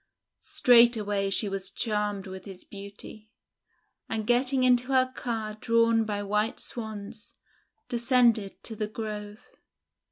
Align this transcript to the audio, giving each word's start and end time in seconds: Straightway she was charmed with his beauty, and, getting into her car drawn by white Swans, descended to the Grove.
Straightway 0.39 1.29
she 1.29 1.47
was 1.47 1.69
charmed 1.69 2.25
with 2.25 2.45
his 2.45 2.63
beauty, 2.63 3.29
and, 4.09 4.25
getting 4.25 4.63
into 4.63 4.87
her 4.87 5.13
car 5.15 5.53
drawn 5.53 6.05
by 6.05 6.23
white 6.23 6.59
Swans, 6.59 7.35
descended 7.87 8.63
to 8.63 8.75
the 8.75 8.87
Grove. 8.87 9.45